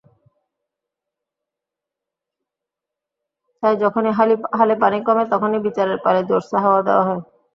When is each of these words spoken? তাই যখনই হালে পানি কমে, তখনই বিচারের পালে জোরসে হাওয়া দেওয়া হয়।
তাই 3.63 3.75
যখনই 3.83 4.11
হালে 4.57 4.75
পানি 4.79 4.97
কমে, 5.03 5.23
তখনই 5.33 5.59
বিচারের 5.67 5.99
পালে 6.05 6.21
জোরসে 6.29 6.57
হাওয়া 6.63 6.81
দেওয়া 6.87 7.03
হয়। 7.07 7.21